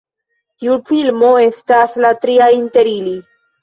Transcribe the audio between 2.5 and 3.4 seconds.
inter ili.